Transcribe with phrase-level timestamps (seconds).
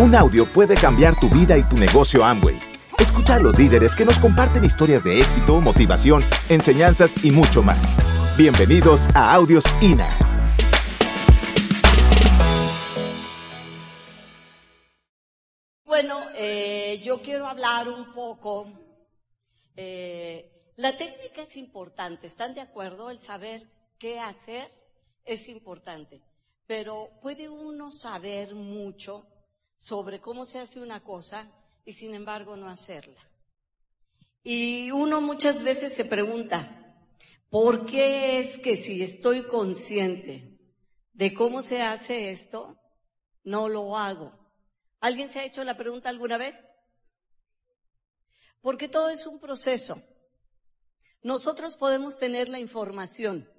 [0.00, 2.56] Un audio puede cambiar tu vida y tu negocio Amway.
[3.00, 7.96] Escucha a los líderes que nos comparten historias de éxito, motivación, enseñanzas y mucho más.
[8.36, 10.16] Bienvenidos a Audios INA.
[15.84, 18.70] Bueno, eh, yo quiero hablar un poco.
[19.74, 23.10] eh, la técnica es importante, ¿están de acuerdo?
[23.10, 23.66] El saber
[23.98, 24.70] qué hacer
[25.24, 26.20] es importante.
[26.68, 29.26] Pero puede uno saber mucho
[29.78, 31.50] sobre cómo se hace una cosa
[31.84, 33.20] y sin embargo no hacerla.
[34.42, 36.96] Y uno muchas veces se pregunta,
[37.50, 40.58] ¿por qué es que si estoy consciente
[41.12, 42.78] de cómo se hace esto,
[43.42, 44.32] no lo hago?
[45.00, 46.66] ¿Alguien se ha hecho la pregunta alguna vez?
[48.60, 50.02] Porque todo es un proceso.
[51.22, 53.50] Nosotros podemos tener la información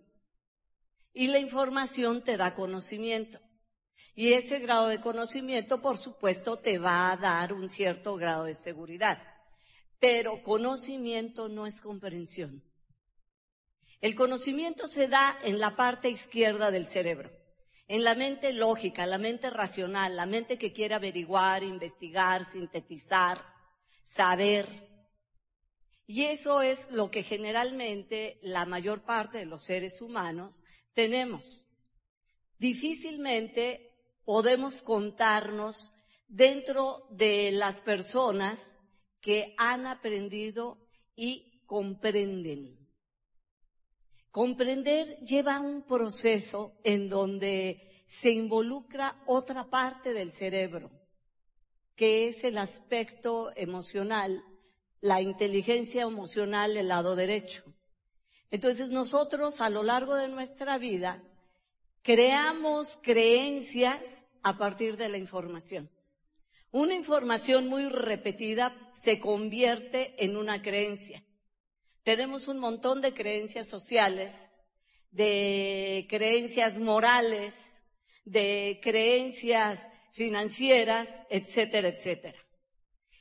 [1.14, 3.40] y la información te da conocimiento.
[4.16, 8.54] Y ese grado de conocimiento, por supuesto, te va a dar un cierto grado de
[8.54, 9.22] seguridad.
[10.00, 12.64] Pero conocimiento no es comprensión.
[14.02, 17.32] El conocimiento se da en la parte izquierda del cerebro,
[17.88, 23.44] en la mente lógica, la mente racional, la mente que quiere averiguar, investigar, sintetizar,
[24.06, 24.68] saber.
[26.08, 30.64] Y eso es lo que generalmente la mayor parte de los seres humanos
[30.94, 31.68] tenemos.
[32.58, 33.89] Difícilmente
[34.30, 35.92] podemos contarnos
[36.28, 38.78] dentro de las personas
[39.22, 40.78] que han aprendido
[41.16, 42.78] y comprenden.
[44.30, 50.92] Comprender lleva un proceso en donde se involucra otra parte del cerebro,
[51.96, 54.44] que es el aspecto emocional,
[55.02, 57.64] la inteligencia emocional, el lado derecho.
[58.52, 61.24] Entonces nosotros a lo largo de nuestra vida
[62.04, 65.90] creamos creencias a partir de la información.
[66.72, 71.24] Una información muy repetida se convierte en una creencia.
[72.04, 74.52] Tenemos un montón de creencias sociales,
[75.12, 77.82] de creencias morales,
[78.26, 82.38] de creencias financieras, etcétera, etcétera.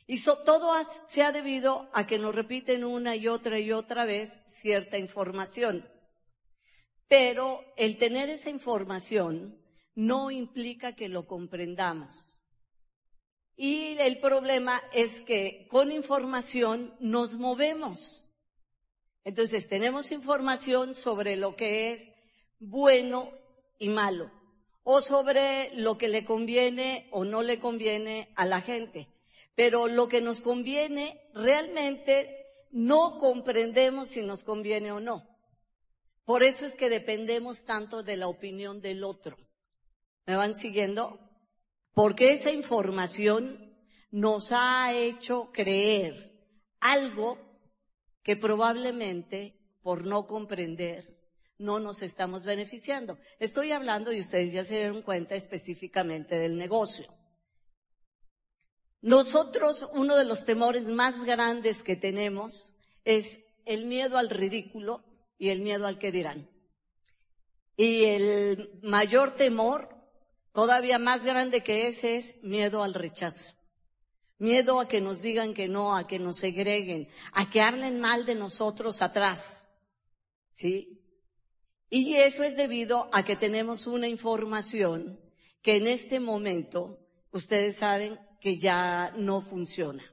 [0.06, 0.70] Y todo
[1.06, 5.86] se ha debido a que nos repiten una y otra y otra vez cierta información.
[7.08, 9.58] Pero el tener esa información
[9.94, 12.40] no implica que lo comprendamos.
[13.56, 18.30] Y el problema es que con información nos movemos.
[19.24, 22.12] Entonces tenemos información sobre lo que es
[22.60, 23.32] bueno
[23.78, 24.30] y malo,
[24.84, 29.08] o sobre lo que le conviene o no le conviene a la gente.
[29.54, 35.37] Pero lo que nos conviene realmente no comprendemos si nos conviene o no.
[36.28, 39.38] Por eso es que dependemos tanto de la opinión del otro.
[40.26, 41.18] ¿Me van siguiendo?
[41.94, 43.74] Porque esa información
[44.10, 46.38] nos ha hecho creer
[46.80, 47.38] algo
[48.22, 51.16] que probablemente por no comprender
[51.56, 53.16] no nos estamos beneficiando.
[53.38, 57.08] Estoy hablando, y ustedes ya se dieron cuenta específicamente del negocio.
[59.00, 62.74] Nosotros, uno de los temores más grandes que tenemos
[63.06, 66.50] es el miedo al ridículo y el miedo al que dirán.
[67.76, 69.88] Y el mayor temor,
[70.52, 73.54] todavía más grande que ese, es miedo al rechazo.
[74.38, 78.26] Miedo a que nos digan que no, a que nos segreguen, a que hablen mal
[78.26, 79.64] de nosotros atrás.
[80.50, 81.00] ¿Sí?
[81.88, 85.20] Y eso es debido a que tenemos una información
[85.62, 86.98] que en este momento,
[87.30, 90.04] ustedes saben que ya no funciona.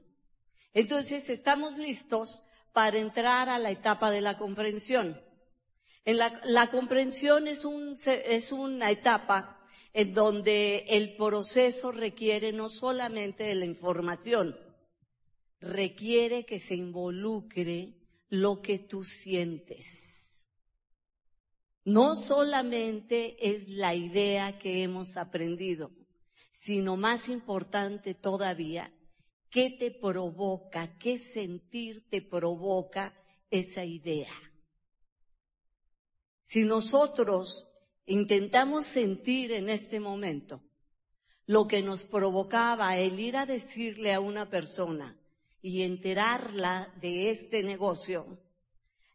[0.72, 2.42] Entonces, estamos listos
[2.76, 5.18] para entrar a la etapa de la comprensión.
[6.04, 7.62] En la, comprensión es,
[8.06, 14.58] es una etapa en donde el proceso requiere no solamente de la información,
[15.58, 17.94] requiere que se involucre
[18.28, 20.46] lo que tú sientes.
[21.82, 25.92] No solamente es la idea que hemos aprendido,
[26.52, 28.92] sino más importante todavía,
[29.50, 33.14] ¿qué te provoca, qué sentir te provoca
[33.50, 34.32] esa idea?
[36.42, 37.68] Si nosotros
[38.06, 40.62] intentamos sentir en este momento
[41.46, 45.18] lo que nos provocaba el ir a decirle a una persona
[45.62, 48.40] y enterarla de este negocio,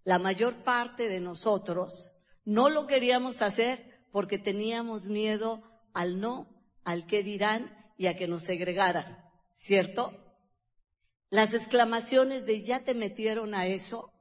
[0.03, 5.63] la mayor parte de nosotros no lo queríamos hacer porque teníamos miedo
[5.93, 6.49] al no,
[6.83, 9.20] al qué dirán y a que nos segregaran,
[9.61, 10.11] ¿cierto?
[11.29, 14.11] Las exclamaciones de ya te metieron a eso,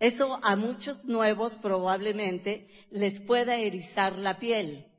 [0.00, 4.90] eso a muchos nuevos probablemente les pueda erizar la piel.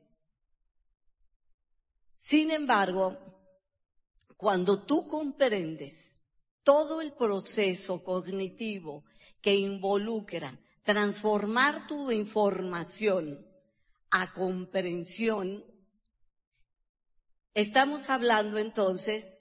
[2.16, 3.18] Sin embargo,
[4.38, 6.16] cuando tú comprendes
[6.62, 9.04] todo el proceso cognitivo
[9.42, 13.46] que involucra transformar tu información
[14.10, 15.66] a comprensión,
[17.52, 19.33] estamos hablando entonces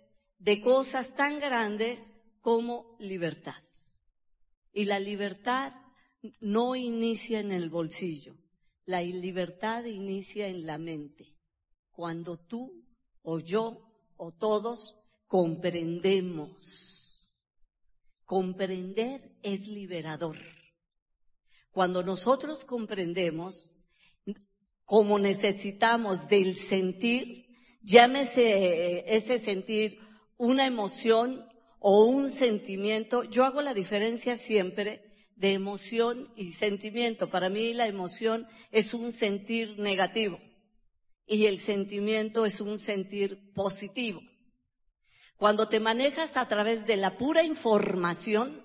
[0.43, 2.05] de cosas tan grandes
[2.41, 3.63] como libertad.
[4.73, 5.73] Y la libertad
[6.41, 8.35] no inicia en el bolsillo,
[8.85, 11.33] la libertad inicia en la mente.
[11.91, 12.83] Cuando tú
[13.21, 14.97] o yo o todos
[15.27, 17.29] comprendemos.
[18.25, 20.37] Comprender es liberador.
[21.71, 23.73] Cuando nosotros comprendemos,
[24.83, 27.45] como necesitamos del sentir,
[27.81, 29.99] llámese ese sentir
[30.37, 31.47] una emoción
[31.79, 35.03] o un sentimiento, yo hago la diferencia siempre
[35.35, 37.29] de emoción y sentimiento.
[37.29, 40.39] Para mí la emoción es un sentir negativo
[41.27, 44.21] y el sentimiento es un sentir positivo.
[45.35, 48.63] Cuando te manejas a través de la pura información,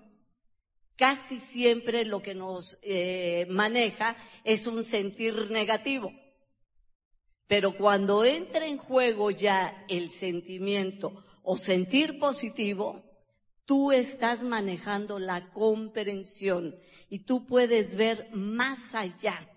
[0.97, 6.13] casi siempre lo que nos eh, maneja es un sentir negativo.
[7.47, 13.03] Pero cuando entra en juego ya el sentimiento o sentir positivo,
[13.65, 16.79] tú estás manejando la comprensión
[17.09, 19.49] y tú puedes ver más allá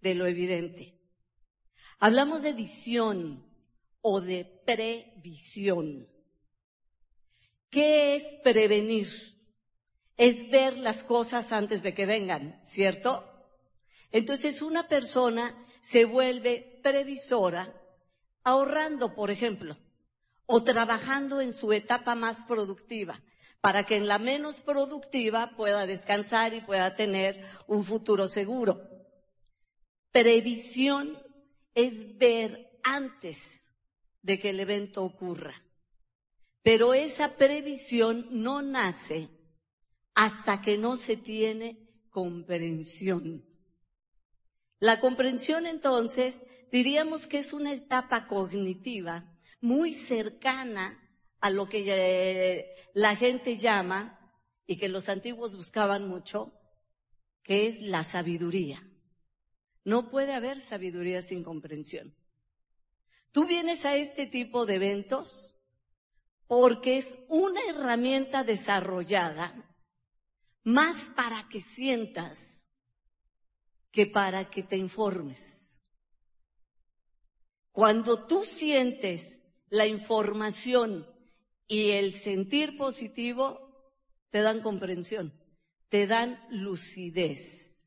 [0.00, 0.98] de lo evidente.
[1.98, 3.44] Hablamos de visión
[4.00, 6.08] o de previsión.
[7.68, 9.08] ¿Qué es prevenir?
[10.16, 13.30] Es ver las cosas antes de que vengan, ¿cierto?
[14.10, 17.78] Entonces una persona se vuelve previsora
[18.42, 19.76] ahorrando, por ejemplo,
[20.46, 23.22] o trabajando en su etapa más productiva,
[23.60, 28.80] para que en la menos productiva pueda descansar y pueda tener un futuro seguro.
[30.12, 31.18] Previsión
[31.74, 33.66] es ver antes
[34.22, 35.62] de que el evento ocurra.
[36.62, 39.28] Pero esa previsión no nace
[40.14, 43.44] hasta que no se tiene comprensión.
[44.78, 51.02] La comprensión entonces diríamos que es una etapa cognitiva muy cercana
[51.40, 54.18] a lo que eh, la gente llama
[54.66, 56.52] y que los antiguos buscaban mucho,
[57.42, 58.88] que es la sabiduría.
[59.84, 62.14] No puede haber sabiduría sin comprensión.
[63.30, 65.56] Tú vienes a este tipo de eventos
[66.46, 69.76] porque es una herramienta desarrollada
[70.64, 72.66] más para que sientas
[73.90, 75.80] que para que te informes.
[77.70, 79.35] Cuando tú sientes
[79.68, 81.06] la información
[81.66, 83.66] y el sentir positivo,
[84.30, 85.32] te dan comprensión,
[85.88, 87.82] te dan lucidez.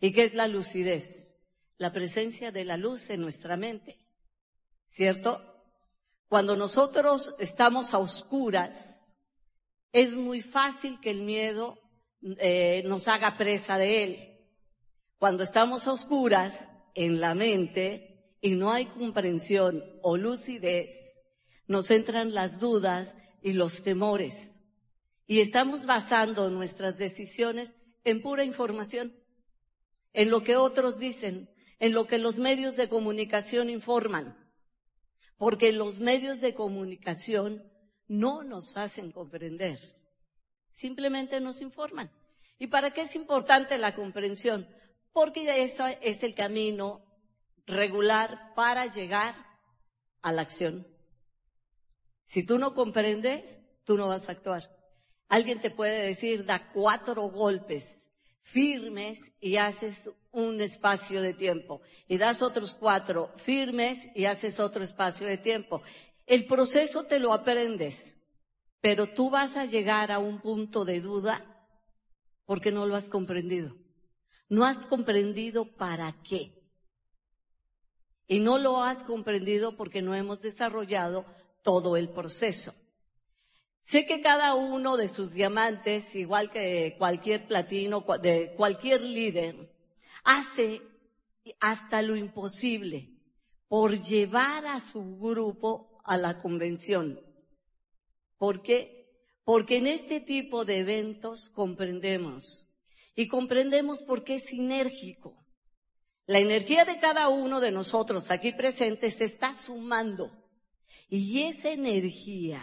[0.00, 1.30] ¿Y qué es la lucidez?
[1.78, 3.98] La presencia de la luz en nuestra mente.
[4.86, 5.40] ¿Cierto?
[6.28, 9.06] Cuando nosotros estamos a oscuras,
[9.92, 11.78] es muy fácil que el miedo
[12.38, 14.38] eh, nos haga presa de él.
[15.18, 18.09] Cuando estamos a oscuras en la mente
[18.40, 21.18] y no hay comprensión o lucidez,
[21.66, 24.52] nos entran las dudas y los temores.
[25.26, 29.14] Y estamos basando nuestras decisiones en pura información
[30.12, 31.48] en lo que otros dicen,
[31.78, 34.36] en lo que los medios de comunicación informan,
[35.36, 37.62] porque los medios de comunicación
[38.08, 39.78] no nos hacen comprender,
[40.70, 42.10] simplemente nos informan.
[42.58, 44.68] ¿Y para qué es importante la comprensión?
[45.12, 47.09] Porque eso es el camino
[47.66, 49.34] regular para llegar
[50.22, 50.86] a la acción.
[52.24, 54.70] Si tú no comprendes, tú no vas a actuar.
[55.28, 58.00] Alguien te puede decir, da cuatro golpes
[58.42, 61.82] firmes y haces un espacio de tiempo.
[62.08, 65.82] Y das otros cuatro firmes y haces otro espacio de tiempo.
[66.26, 68.14] El proceso te lo aprendes,
[68.80, 71.66] pero tú vas a llegar a un punto de duda
[72.44, 73.76] porque no lo has comprendido.
[74.48, 76.59] No has comprendido para qué.
[78.30, 81.24] Y no lo has comprendido porque no hemos desarrollado
[81.64, 82.72] todo el proceso.
[83.80, 89.74] Sé que cada uno de sus diamantes, igual que cualquier platino, de cualquier líder,
[90.22, 90.80] hace
[91.58, 93.10] hasta lo imposible
[93.66, 97.20] por llevar a su grupo a la convención.
[98.38, 99.10] ¿Por qué?
[99.42, 102.68] Porque en este tipo de eventos comprendemos
[103.16, 105.36] y comprendemos por qué es sinérgico.
[106.30, 110.30] La energía de cada uno de nosotros aquí presentes se está sumando
[111.08, 112.62] y esa energía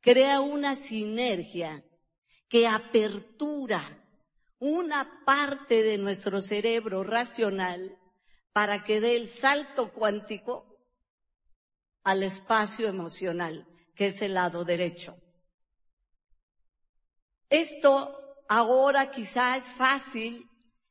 [0.00, 1.84] crea una sinergia
[2.48, 3.82] que apertura
[4.60, 7.98] una parte de nuestro cerebro racional
[8.52, 10.78] para que dé el salto cuántico
[12.04, 13.66] al espacio emocional.
[13.96, 15.16] que es el lado derecho.
[17.50, 20.48] Esto ahora quizá es fácil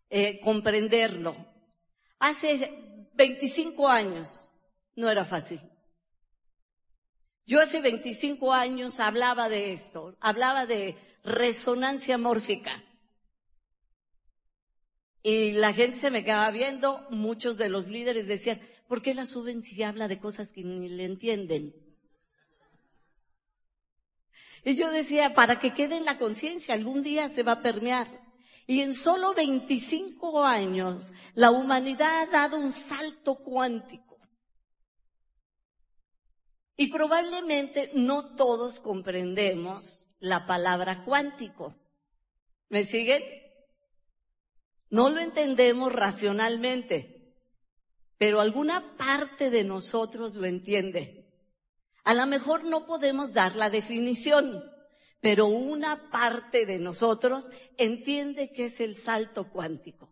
[0.09, 1.52] eh, comprenderlo.
[2.23, 2.71] Hace
[3.15, 4.53] 25 años
[4.95, 5.59] no era fácil.
[7.45, 12.81] Yo hace 25 años hablaba de esto, hablaba de resonancia mórfica.
[15.21, 19.25] Y la gente se me quedaba viendo, muchos de los líderes decían, ¿por qué la
[19.25, 21.75] suben si habla de cosas que ni le entienden?
[24.63, 28.22] Y yo decía, para que quede en la conciencia, algún día se va a permear.
[28.65, 34.19] Y en solo 25 años, la humanidad ha dado un salto cuántico.
[36.75, 41.75] Y probablemente no todos comprendemos la palabra cuántico.
[42.69, 43.21] ¿Me siguen?
[44.89, 47.35] No lo entendemos racionalmente,
[48.17, 51.23] pero alguna parte de nosotros lo entiende.
[52.03, 54.63] A lo mejor no podemos dar la definición,
[55.23, 60.09] pero una parte de nosotros entiende que es el salto cuántico.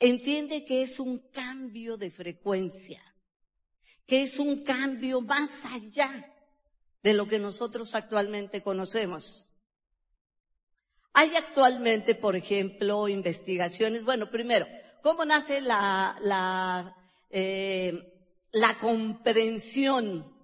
[0.00, 3.00] Entiende que es un cambio de frecuencia,
[4.04, 6.34] que es un cambio más allá
[7.00, 9.52] de lo que nosotros actualmente conocemos.
[11.12, 14.02] Hay actualmente, por ejemplo, investigaciones.
[14.02, 14.66] Bueno, primero,
[15.00, 16.96] ¿cómo nace la, la,
[17.30, 20.34] eh, la comprensión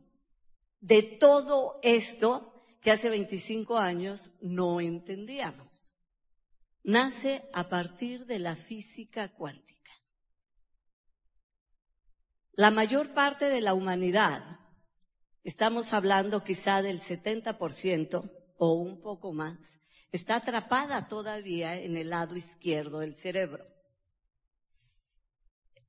[0.78, 2.49] de todo esto
[2.80, 5.94] que hace 25 años no entendíamos.
[6.82, 9.92] Nace a partir de la física cuántica.
[12.52, 14.60] La mayor parte de la humanidad,
[15.44, 22.34] estamos hablando quizá del 70% o un poco más, está atrapada todavía en el lado
[22.36, 23.66] izquierdo del cerebro.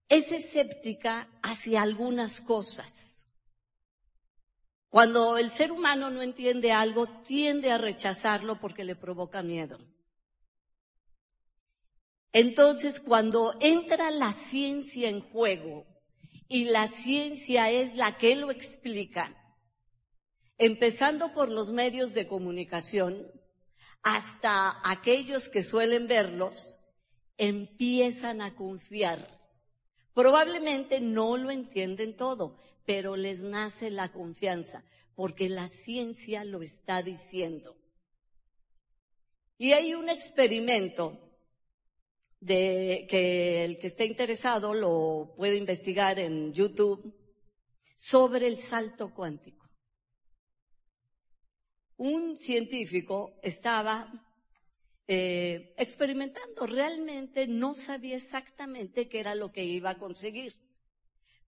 [0.10, 3.11] Es escéptica hacia algunas cosas
[4.92, 9.80] cuando el ser humano no entiende algo, tiende a rechazarlo porque le provoca miedo.
[12.34, 15.86] Entonces, cuando entra la ciencia en juego
[16.50, 19.34] y la ciencia es la que lo explica,
[20.58, 23.32] empezando por los medios de comunicación
[24.04, 26.80] hasta aquellos que suelen verlos,
[27.38, 29.40] empiezan a confiar.
[30.14, 32.58] Probablemente no lo entienden todo,
[32.94, 34.84] pero les nace la confianza,
[35.16, 37.78] porque la ciencia lo está diciendo.
[39.58, 41.18] Y hay un experimento
[42.46, 47.16] que el que esté interesado lo puede investigar en YouTube
[47.96, 49.70] sobre el salto cuántico.
[51.96, 54.12] Un científico estaba
[55.08, 60.71] eh, experimentando, realmente no sabía exactamente qué era lo que iba a conseguir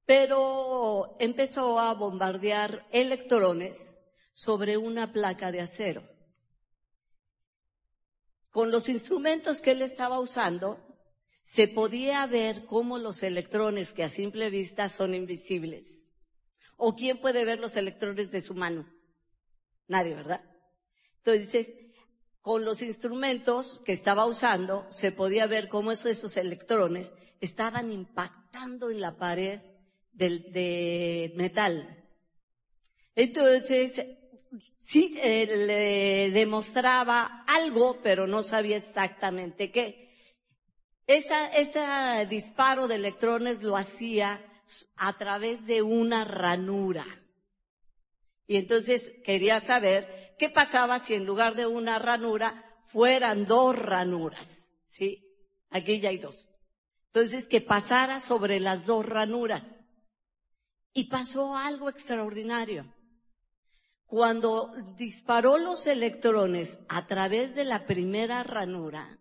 [0.06, 4.00] pero empezó a bombardear electrones
[4.34, 6.04] sobre una placa de acero.
[8.50, 10.80] Con los instrumentos que él estaba usando,
[11.44, 16.12] se podía ver cómo los electrones, que a simple vista son invisibles,
[16.78, 18.88] o quién puede ver los electrones de su mano.
[19.88, 20.42] Nadie, ¿verdad?
[21.18, 21.74] Entonces,
[22.42, 29.02] con los instrumentos que estaba usando, se podía ver cómo esos, electrones estaban impactando en
[29.02, 29.62] la pared
[30.14, 32.04] de, metal.
[33.16, 34.06] Entonces,
[34.80, 40.04] sí eh, le demostraba algo, pero no sabía exactamente qué.
[41.06, 44.42] Esa, ese disparo de electrones lo hacía
[44.96, 47.06] a través de una ranura.
[48.48, 54.74] Y entonces quería saber qué pasaba si en lugar de una ranura fueran dos ranuras.
[54.86, 55.26] ¿Sí?
[55.70, 56.48] Aquí ya hay dos.
[57.08, 59.83] Entonces que pasara sobre las dos ranuras.
[60.94, 62.94] Y pasó algo extraordinario.
[64.06, 69.18] Cuando disparó los electrones a través de la primera ranura,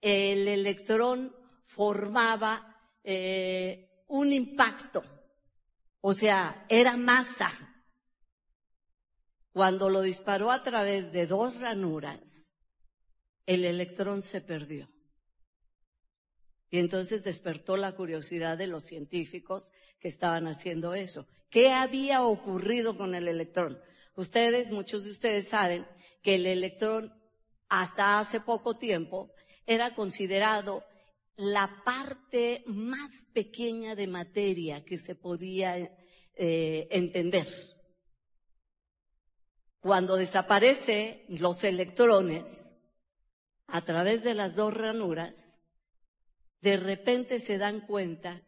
[0.00, 5.02] el electrón formaba eh, un impacto,
[6.00, 7.52] o sea, era masa.
[9.52, 12.52] Cuando lo disparó a través de dos ranuras,
[13.46, 14.91] el electrón se perdió.
[16.72, 21.26] Y entonces despertó la curiosidad de los científicos que estaban haciendo eso.
[21.50, 23.78] ¿Qué había ocurrido con el electrón?
[24.16, 25.86] Ustedes, muchos de ustedes saben
[26.22, 27.12] que el electrón
[27.68, 29.34] hasta hace poco tiempo
[29.66, 30.82] era considerado
[31.36, 37.48] la parte más pequeña de materia que se podía eh, entender.
[39.80, 42.72] Cuando desaparecen los electrones
[43.66, 45.51] a través de las dos ranuras,
[46.62, 48.40] de repente se dan cuenta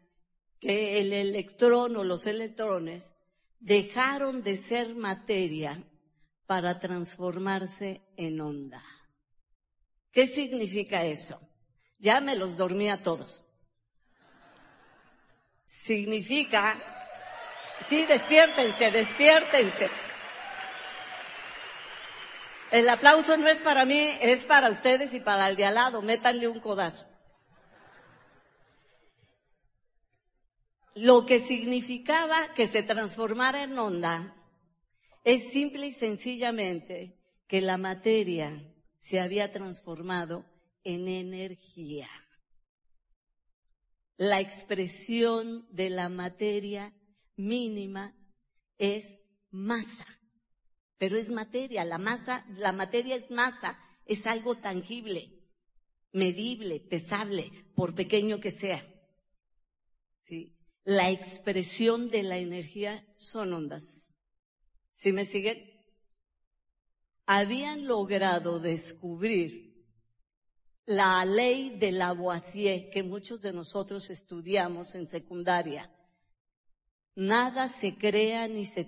[0.59, 3.15] que el electrón o los electrones
[3.59, 5.83] dejaron de ser materia
[6.47, 8.83] para transformarse en onda.
[10.11, 11.41] ¿Qué significa eso?
[11.99, 13.45] Ya me los dormí a todos.
[15.65, 16.81] Significa,
[17.85, 19.89] sí, despiértense, despiértense.
[22.71, 26.01] El aplauso no es para mí, es para ustedes y para el de al lado.
[26.01, 27.05] Métanle un codazo.
[30.95, 34.33] Lo que significaba que se transformara en onda
[35.25, 40.45] es simple y sencillamente que la materia se había transformado
[40.85, 42.09] en energía.
[44.15, 46.93] La expresión de la materia
[47.35, 48.15] mínima
[48.77, 49.19] es
[49.51, 50.07] masa,
[50.97, 55.43] pero es materia, la masa, la materia es masa, es algo tangible,
[56.13, 58.87] medible, pesable, por pequeño que sea.
[60.21, 60.54] ¿Sí?
[60.85, 64.13] La expresión de la energía son ondas.
[64.93, 65.71] ¿Sí me siguen?
[67.25, 69.83] Habían logrado descubrir
[70.85, 75.91] la ley de Lavoisier que muchos de nosotros estudiamos en secundaria.
[77.15, 78.87] Nada se crea ni se,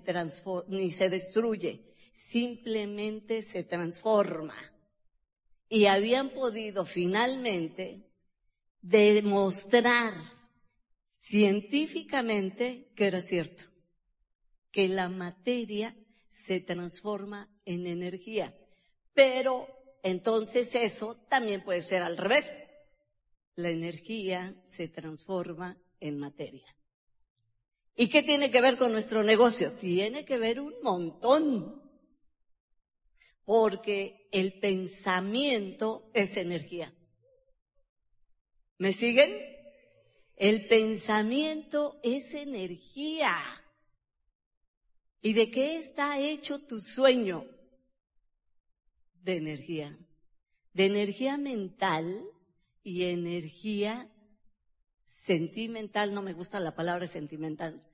[0.68, 4.54] ni se destruye, simplemente se transforma.
[5.68, 8.08] Y habían podido finalmente
[8.80, 10.37] demostrar
[11.28, 13.64] científicamente que era cierto
[14.70, 15.94] que la materia
[16.28, 18.56] se transforma en energía.
[19.12, 19.66] Pero
[20.02, 22.46] entonces eso también puede ser al revés.
[23.56, 26.74] La energía se transforma en materia.
[27.96, 29.72] ¿Y qué tiene que ver con nuestro negocio?
[29.72, 31.82] Tiene que ver un montón.
[33.44, 36.94] Porque el pensamiento es energía.
[38.78, 39.57] ¿Me siguen?
[40.38, 43.34] El pensamiento es energía.
[45.20, 47.44] ¿Y de qué está hecho tu sueño?
[49.14, 49.98] De energía.
[50.72, 52.24] De energía mental
[52.84, 54.12] y energía
[55.02, 57.84] sentimental, no me gusta la palabra sentimental,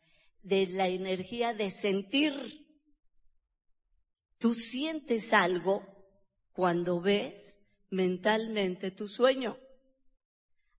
[0.43, 2.35] de la energía de sentir.
[4.37, 5.83] Tú sientes algo
[6.53, 7.57] cuando ves
[7.89, 9.57] mentalmente tu sueño.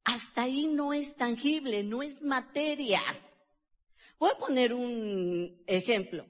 [0.06, 3.02] Hasta ahí no es tangible, no es materia.
[4.20, 6.26] Voy a poner un ejemplo.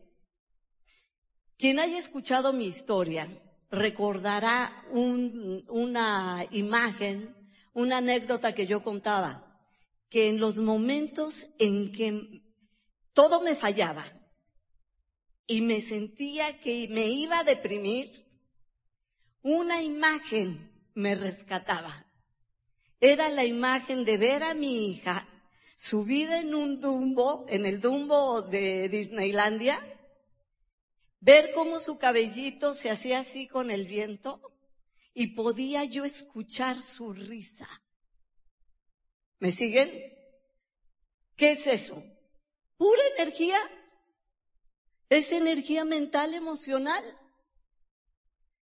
[1.57, 3.29] Quien haya escuchado mi historia
[3.69, 7.35] recordará una imagen,
[7.73, 9.59] una anécdota que yo contaba,
[10.09, 12.41] que en los momentos en que
[13.13, 14.05] todo me fallaba
[15.47, 18.25] y me sentía que me iba a deprimir,
[19.41, 22.05] una imagen me rescataba.
[22.99, 25.27] Era la imagen de ver a mi hija
[25.77, 29.81] subida en un dumbo, en el dumbo de Disneylandia,
[31.19, 34.41] ver cómo su cabellito se hacía así con el viento
[35.13, 37.67] y podía yo escuchar su risa.
[39.39, 40.13] ¿Me siguen?
[41.35, 42.03] ¿Qué es eso?
[42.77, 43.59] Pura energía.
[45.09, 47.03] Es energía mental, emocional.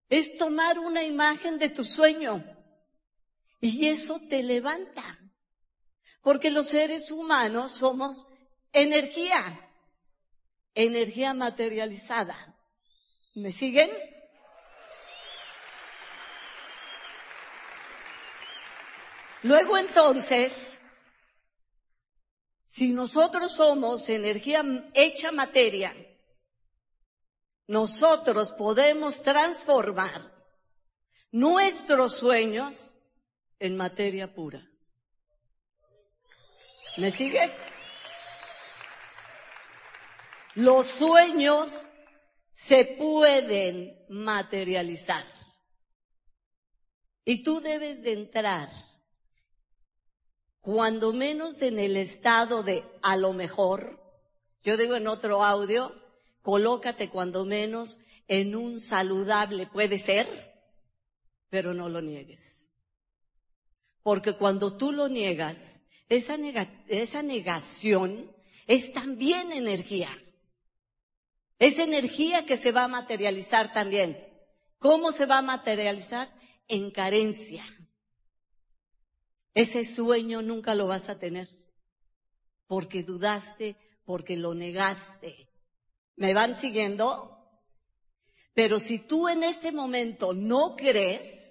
[0.09, 2.58] Es tomar una imagen de tu sueño
[3.59, 5.19] y eso te levanta.
[6.21, 8.25] Porque los seres humanos somos
[8.73, 9.69] energía
[10.75, 12.55] energía materializada.
[13.35, 13.91] ¿Me siguen?
[19.43, 20.77] Luego entonces,
[22.65, 25.95] si nosotros somos energía hecha materia,
[27.67, 30.33] nosotros podemos transformar
[31.31, 32.97] nuestros sueños
[33.59, 34.67] en materia pura.
[36.97, 37.51] ¿Me sigues?
[40.55, 41.71] Los sueños
[42.51, 45.25] se pueden materializar.
[47.23, 48.69] Y tú debes de entrar,
[50.59, 54.01] cuando menos en el estado de a lo mejor,
[54.63, 55.95] yo digo en otro audio,
[56.41, 60.27] colócate cuando menos en un saludable, puede ser,
[61.49, 62.58] pero no lo niegues.
[64.03, 66.37] Porque cuando tú lo niegas, esa,
[67.21, 68.35] negación
[68.65, 70.09] es también energía.
[71.59, 74.17] Es energía que se va a materializar también.
[74.79, 76.33] ¿Cómo se va a materializar?
[76.67, 77.65] En carencia.
[79.53, 81.49] Ese sueño nunca lo vas a tener.
[82.65, 85.49] Porque dudaste, porque lo negaste.
[86.15, 87.39] ¿Me van siguiendo?
[88.53, 91.48] Pero si tú en este momento no crees,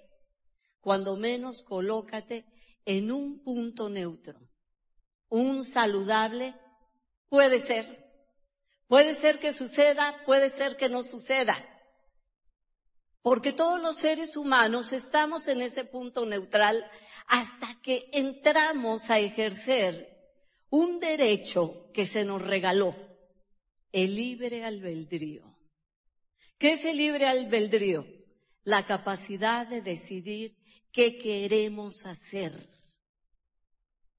[0.89, 2.47] cuando menos colócate
[2.83, 4.39] en un punto neutro.
[5.27, 6.55] Un saludable
[7.29, 7.85] puede ser
[8.87, 11.55] Puede ser que suceda, puede ser que no suceda.
[13.21, 16.89] Porque todos los seres humanos estamos en ese punto neutral
[17.27, 20.09] hasta que entramos a ejercer
[20.71, 22.95] un derecho que se nos regaló,
[23.91, 25.55] el libre albedrío.
[26.57, 28.07] ¿Qué es el libre albedrío?
[28.63, 30.58] La capacidad de decidir
[30.91, 32.67] qué queremos hacer.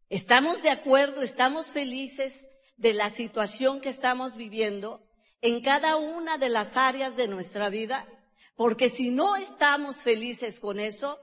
[0.08, 1.22] ¿Estamos de acuerdo?
[1.22, 5.06] ¿Estamos felices de la situación que estamos viviendo
[5.40, 8.08] en cada una de las áreas de nuestra vida?
[8.56, 11.18] Porque si no estamos felices con eso,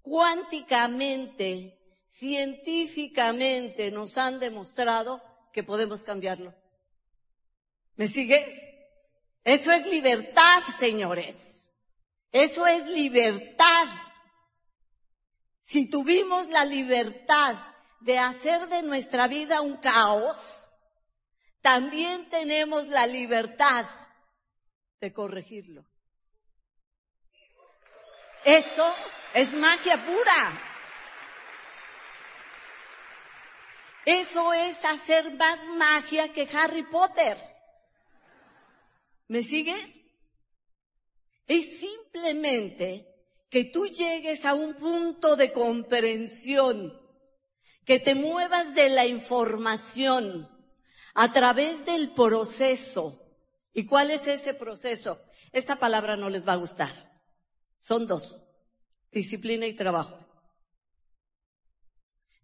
[0.00, 6.54] cuánticamente, científicamente nos han demostrado que podemos cambiarlo.
[7.96, 8.48] ¿Me sigues?
[9.44, 11.70] Eso es libertad, señores.
[12.32, 13.88] Eso es libertad.
[15.68, 17.58] Si tuvimos la libertad
[18.00, 20.70] de hacer de nuestra vida un caos,
[21.60, 23.84] también tenemos la libertad
[24.98, 25.84] de corregirlo.
[28.46, 28.94] Eso
[29.34, 30.58] es magia pura.
[34.06, 37.36] Eso es hacer más magia que Harry Potter.
[39.26, 40.00] ¿Me sigues?
[41.46, 43.17] Es simplemente
[43.50, 47.00] que tú llegues a un punto de comprensión,
[47.84, 50.48] que te muevas de la información
[51.14, 53.24] a través del proceso.
[53.72, 55.20] ¿Y cuál es ese proceso?
[55.52, 56.94] Esta palabra no les va a gustar.
[57.80, 58.42] Son dos
[59.10, 60.18] disciplina y trabajo.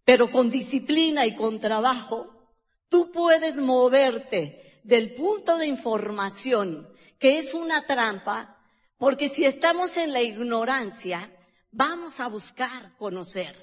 [0.04, 2.52] Pero con disciplina y con trabajo,
[2.88, 6.88] tú puedes moverte del punto de información,
[7.18, 8.53] que es una trampa,
[8.96, 11.34] porque si estamos en la ignorancia,
[11.70, 13.56] vamos a buscar conocer.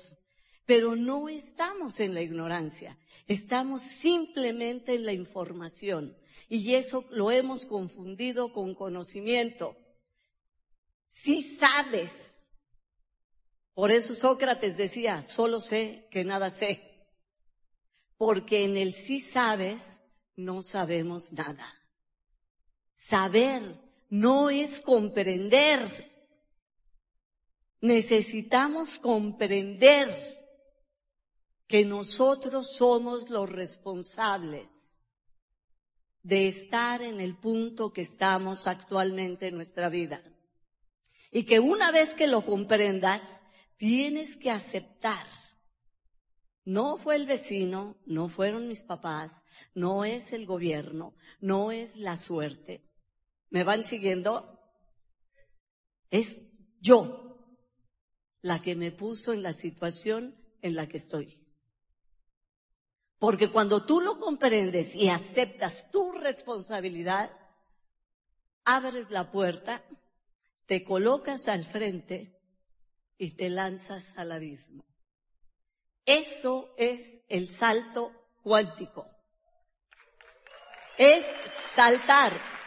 [0.65, 6.17] Pero no estamos en la ignorancia, estamos simplemente en la información.
[6.47, 9.75] Y eso lo hemos confundido con conocimiento.
[11.07, 12.31] Si sabes
[13.73, 17.07] por eso Sócrates decía, solo sé que nada sé.
[18.17, 20.01] Porque en el sí sabes,
[20.35, 21.73] no sabemos nada.
[22.93, 26.11] Saber no es comprender.
[27.79, 30.09] Necesitamos comprender
[31.65, 34.99] que nosotros somos los responsables
[36.23, 40.21] de estar en el punto que estamos actualmente en nuestra vida.
[41.31, 43.41] Y que una vez que lo comprendas,
[43.77, 45.25] tienes que aceptar.
[46.65, 52.17] No fue el vecino, no fueron mis papás, no es el gobierno, no es la
[52.17, 52.90] suerte.
[53.51, 54.59] ¿Me van siguiendo?
[56.09, 56.39] Es
[56.79, 57.37] yo
[58.41, 61.37] la que me puso en la situación en la que estoy.
[63.19, 67.29] Porque cuando tú lo comprendes y aceptas tu responsabilidad,
[68.63, 69.83] abres la puerta,
[70.65, 72.39] te colocas al frente
[73.17, 74.83] y te lanzas al abismo.
[76.05, 78.11] Eso es el salto
[78.41, 79.07] cuántico.
[80.97, 81.29] Es
[81.75, 82.60] saltar.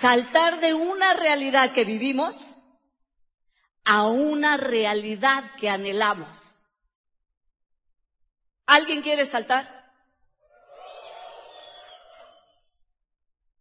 [0.00, 2.56] Saltar de una realidad que vivimos
[3.84, 6.38] a una realidad que anhelamos.
[8.64, 9.92] ¿Alguien quiere saltar?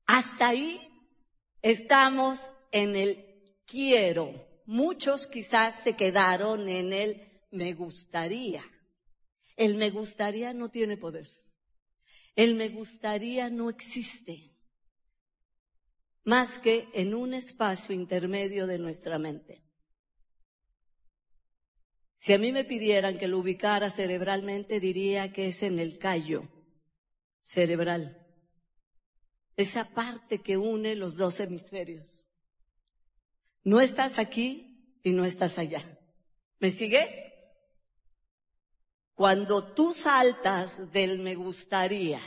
[0.05, 0.79] Hasta ahí
[1.61, 4.61] estamos en el quiero.
[4.65, 8.63] Muchos quizás se quedaron en el me gustaría.
[9.57, 11.29] El me gustaría no tiene poder.
[12.37, 14.48] El me gustaría no existe
[16.29, 19.63] más que en un espacio intermedio de nuestra mente.
[22.17, 26.47] Si a mí me pidieran que lo ubicara cerebralmente, diría que es en el callo
[27.41, 28.03] cerebral,
[29.55, 32.27] esa parte que une los dos hemisferios.
[33.63, 35.97] No estás aquí y no estás allá.
[36.59, 37.09] ¿Me sigues?
[39.15, 42.21] Cuando tú saltas del me gustaría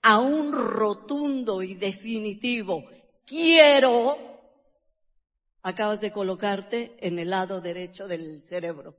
[0.00, 2.88] a un rotundo y definitivo
[3.26, 4.18] quiero,
[5.62, 8.96] acabas de colocarte en el lado derecho del cerebro.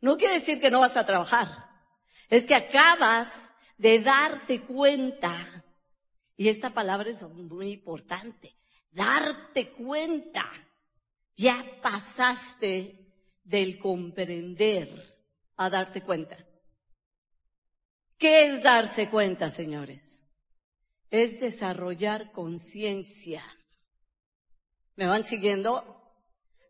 [0.00, 1.68] No quiere decir que no vas a trabajar.
[2.28, 5.64] Es que acabas de darte cuenta,
[6.36, 8.56] y esta palabra es muy importante,
[8.90, 10.44] darte cuenta
[11.36, 13.12] ya pasaste
[13.44, 15.16] del comprender
[15.56, 16.36] a darte cuenta.
[18.18, 20.15] ¿Qué es darse cuenta, señores?
[21.10, 23.44] Es desarrollar conciencia.
[24.96, 25.96] ¿Me van siguiendo?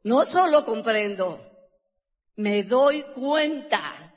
[0.03, 1.41] No solo comprendo,
[2.37, 4.15] me doy cuenta.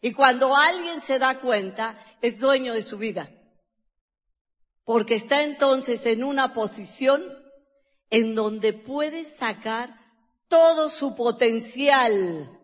[0.00, 3.30] Y cuando alguien se da cuenta, es dueño de su vida.
[4.84, 7.22] Porque está entonces en una posición
[8.08, 10.00] en donde puede sacar
[10.48, 12.58] todo su potencial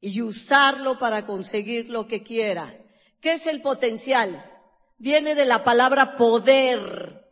[0.00, 2.74] y usarlo para conseguir lo que quiera.
[3.20, 4.57] ¿Qué es el potencial?
[4.98, 7.24] Viene de la palabra poder.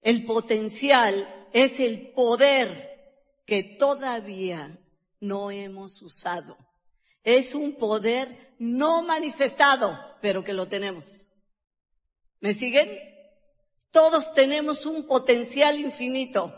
[0.00, 4.78] El potencial es el poder que todavía
[5.20, 6.56] no hemos usado.
[7.22, 11.26] Es un poder no manifestado, pero que lo tenemos.
[12.40, 12.98] ¿Me siguen?
[13.90, 16.52] Todos tenemos un potencial infinito.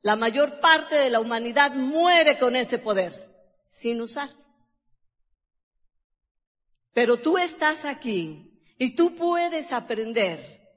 [0.00, 3.12] La mayor parte de la humanidad muere con ese poder
[3.68, 4.30] sin usar.
[6.92, 8.51] Pero tú estás aquí
[8.82, 10.76] y tú puedes aprender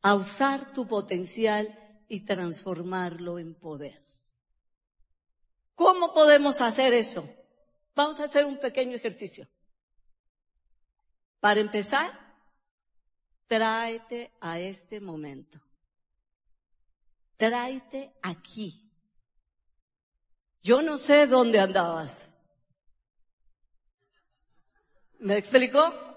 [0.00, 1.68] a usar tu potencial
[2.08, 4.02] y transformarlo en poder.
[5.74, 7.28] ¿Cómo podemos hacer eso?
[7.94, 9.46] Vamos a hacer un pequeño ejercicio.
[11.40, 12.18] Para empezar,
[13.46, 15.60] tráete a este momento.
[17.36, 18.90] Tráete aquí.
[20.62, 22.32] Yo no sé dónde andabas.
[25.18, 26.11] ¿Me explicó?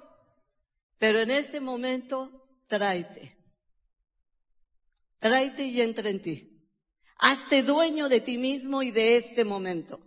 [0.97, 3.37] Pero en este momento, tráete.
[5.19, 6.61] Tráete y entra en ti.
[7.17, 9.99] Hazte dueño de ti mismo y de este momento.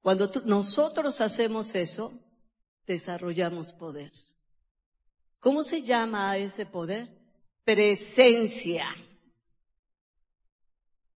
[0.00, 2.12] Cuando nosotros hacemos eso,
[2.86, 4.12] desarrollamos poder.
[5.40, 7.08] ¿Cómo se llama a ese poder?
[7.64, 8.86] Presencia.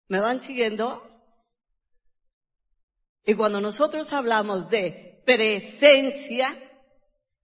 [0.08, 1.06] ¿Me van siguiendo?
[3.24, 6.69] Y cuando nosotros hablamos de presencia,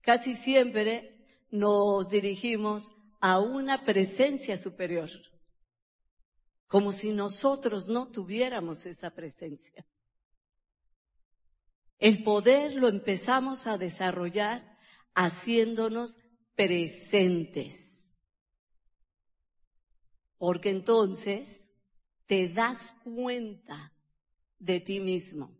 [0.07, 1.19] casi siempre
[1.51, 5.11] nos dirigimos a una presencia superior,
[6.65, 9.85] como si nosotros no tuviéramos esa presencia.
[11.99, 14.79] El poder lo empezamos a desarrollar
[15.13, 16.15] haciéndonos
[16.55, 18.15] presentes.
[20.37, 21.67] Porque entonces
[22.27, 23.91] te das cuenta
[24.57, 25.51] de ti mismo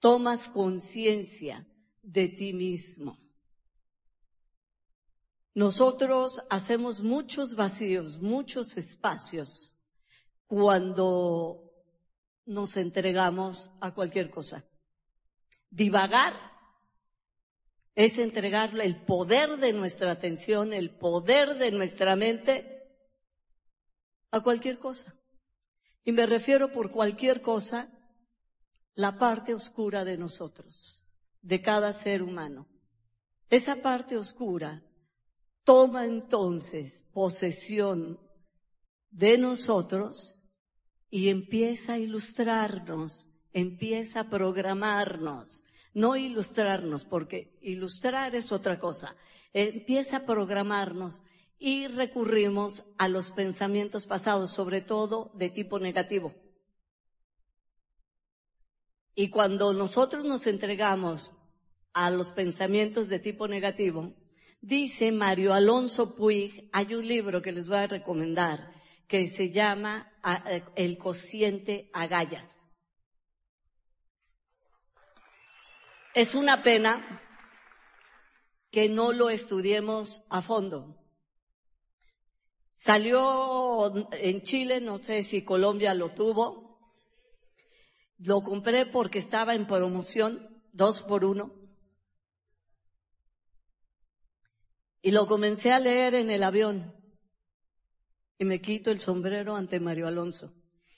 [0.00, 1.66] tomas conciencia
[2.02, 3.27] de ti mismo.
[5.58, 9.76] Nosotros hacemos muchos vacíos, muchos espacios
[10.46, 11.74] cuando
[12.46, 14.64] nos entregamos a cualquier cosa.
[15.68, 16.34] Divagar
[17.96, 22.94] es entregarle el poder de nuestra atención, el poder de nuestra mente
[24.30, 25.12] a cualquier cosa.
[26.04, 27.90] Y me refiero por cualquier cosa
[28.94, 31.04] la parte oscura de nosotros,
[31.42, 32.68] de cada ser humano.
[33.50, 34.84] Esa parte oscura
[35.68, 38.18] toma entonces posesión
[39.10, 40.42] de nosotros
[41.10, 49.14] y empieza a ilustrarnos, empieza a programarnos, no ilustrarnos, porque ilustrar es otra cosa,
[49.52, 51.20] empieza a programarnos
[51.58, 56.32] y recurrimos a los pensamientos pasados, sobre todo de tipo negativo.
[59.14, 61.34] Y cuando nosotros nos entregamos
[61.92, 64.14] a los pensamientos de tipo negativo,
[64.60, 68.72] dice Mario Alonso Puig, hay un libro que les voy a recomendar
[69.06, 70.12] que se llama
[70.46, 72.46] eh, El cociente agallas.
[76.14, 77.22] Es una pena
[78.70, 80.96] que no lo estudiemos a fondo.
[82.74, 86.78] Salió en Chile, no sé si Colombia lo tuvo,
[88.18, 91.57] lo compré porque estaba en promoción, dos por uno.
[95.08, 96.92] Y lo comencé a leer en el avión.
[98.38, 100.52] Y me quito el sombrero ante Mario Alonso.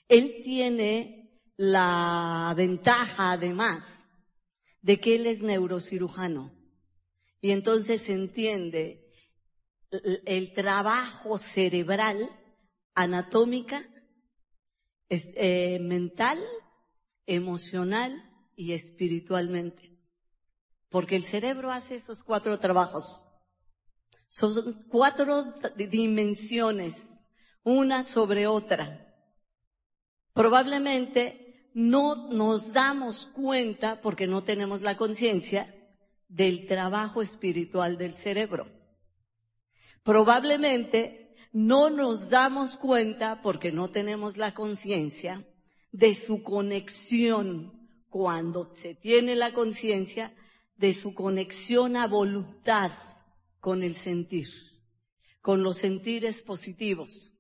[0.09, 4.09] Él tiene la ventaja, además,
[4.83, 6.53] de que él es neurocirujano.
[7.41, 9.15] Y entonces entiende
[9.93, 12.37] el trabajo cerebral,
[12.97, 13.89] anatómica,
[15.09, 16.41] eh, mental
[17.27, 19.97] emocional y espiritualmente.
[20.89, 23.25] Porque el cerebro hace esos cuatro trabajos.
[24.31, 27.27] Son cuatro dimensiones,
[27.65, 29.13] una sobre otra.
[30.33, 35.75] Probablemente no nos damos cuenta, porque no tenemos la conciencia,
[36.29, 38.69] del trabajo espiritual del cerebro.
[40.05, 45.45] Probablemente no nos damos cuenta, porque no tenemos la conciencia,
[45.91, 50.33] de su conexión, cuando se tiene la conciencia,
[50.77, 52.93] de su conexión a voluntad
[53.61, 54.49] con el sentir,
[55.41, 57.35] con los sentires positivos.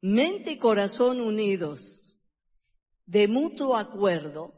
[0.00, 2.16] Mente y corazón unidos,
[3.06, 4.54] de mutuo acuerdo,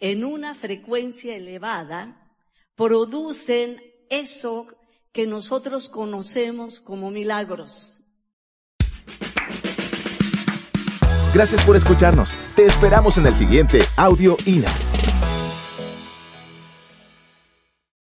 [0.00, 2.34] en una frecuencia elevada
[2.74, 4.66] producen eso
[5.12, 8.02] que nosotros conocemos como milagros.
[11.34, 12.36] Gracias por escucharnos.
[12.56, 14.91] Te esperamos en el siguiente Audio INA.